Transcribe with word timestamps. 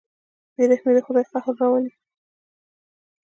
بېرحمي 0.55 0.91
د 0.95 0.97
خدای 1.05 1.25
قهر 1.31 1.55
راولي. 1.61 1.91